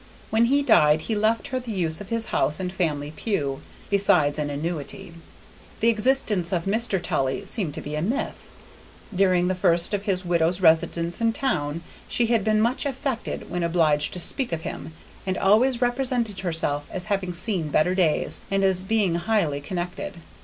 [0.31, 3.61] When he died he left her the use of his house and family pew,
[3.91, 5.13] besides an annuity.
[5.79, 6.99] The existence of Mr.
[6.99, 8.49] Tully seemed to be a myth.
[9.13, 13.61] During the first of his widow's residence in town she had been much affected when
[13.61, 14.93] obliged to speak of him,
[15.27, 20.17] and always represented herself as having seen better days and as being highly connected.